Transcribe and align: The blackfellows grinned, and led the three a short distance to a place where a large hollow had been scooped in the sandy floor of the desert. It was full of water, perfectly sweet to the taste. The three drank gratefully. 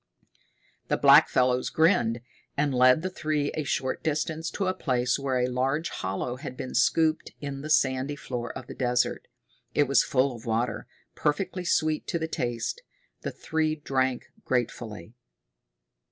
The 0.87 0.97
blackfellows 0.97 1.69
grinned, 1.71 2.21
and 2.57 2.73
led 2.73 3.03
the 3.03 3.09
three 3.11 3.51
a 3.53 3.63
short 3.63 4.03
distance 4.03 4.49
to 4.49 4.65
a 4.65 4.73
place 4.73 5.19
where 5.19 5.37
a 5.37 5.45
large 5.45 5.89
hollow 5.89 6.37
had 6.37 6.57
been 6.57 6.73
scooped 6.73 7.33
in 7.39 7.61
the 7.61 7.69
sandy 7.69 8.15
floor 8.15 8.51
of 8.57 8.65
the 8.65 8.73
desert. 8.73 9.27
It 9.75 9.83
was 9.83 10.01
full 10.03 10.35
of 10.35 10.47
water, 10.47 10.87
perfectly 11.13 11.65
sweet 11.65 12.07
to 12.07 12.17
the 12.17 12.27
taste. 12.27 12.81
The 13.21 13.29
three 13.29 13.75
drank 13.75 14.23
gratefully. 14.43 15.13